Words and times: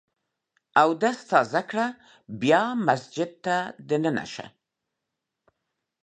اودس 0.81 1.19
تازه 1.31 1.61
کړه، 1.69 1.87
بیا 2.41 2.63
مسجد 2.87 3.29
ته 3.45 3.55
دننه 3.87 4.25
سه! 4.33 4.45